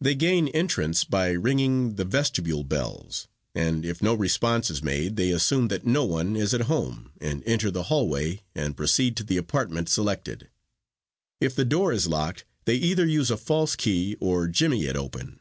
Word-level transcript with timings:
"They 0.00 0.14
gain 0.14 0.46
entrance 0.46 1.02
by 1.02 1.30
ringing 1.32 1.96
the 1.96 2.04
vestibule 2.04 2.62
bells, 2.62 3.26
and, 3.52 3.84
if 3.84 4.00
no 4.00 4.14
response 4.14 4.70
is 4.70 4.80
made, 4.80 5.16
they 5.16 5.30
assume 5.32 5.66
that 5.74 5.84
no 5.84 6.04
one 6.04 6.36
is 6.36 6.54
at 6.54 6.60
home, 6.70 7.10
and 7.20 7.42
enter 7.44 7.68
the 7.72 7.82
hallway 7.90 8.42
and 8.54 8.76
proceed 8.76 9.16
to 9.16 9.24
the 9.24 9.38
apartment 9.38 9.88
selected. 9.88 10.50
If 11.40 11.56
the 11.56 11.64
door 11.64 11.92
is 11.92 12.06
locked 12.06 12.44
they 12.64 12.76
either 12.76 13.04
use 13.04 13.28
a 13.28 13.36
false 13.36 13.74
key 13.74 14.16
or 14.20 14.46
jimmy 14.46 14.84
it 14.86 14.94
open. 14.94 15.40